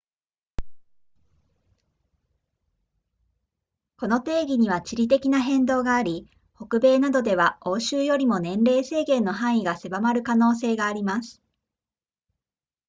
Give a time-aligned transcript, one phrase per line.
[3.97, 11.39] この定義には地理的な変動があり北米などでは欧州よりも年齢制限の範囲が狭まる可能性があります